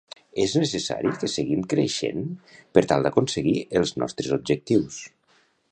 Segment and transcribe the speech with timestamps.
[0.43, 2.25] És necessari que seguim creixent
[2.77, 5.03] per tal d'aconseguir els nostres objectius.